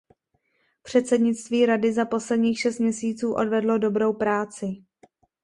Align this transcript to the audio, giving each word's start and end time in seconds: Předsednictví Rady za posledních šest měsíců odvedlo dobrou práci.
Předsednictví 0.83 1.65
Rady 1.65 1.93
za 1.93 2.05
posledních 2.05 2.59
šest 2.59 2.79
měsíců 2.79 3.33
odvedlo 3.33 3.77
dobrou 3.77 4.13
práci. 4.13 4.83